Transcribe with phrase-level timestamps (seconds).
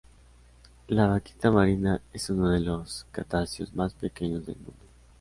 [0.87, 4.73] La vaquita marina es uno de los cetáceos más pequeños del mundo.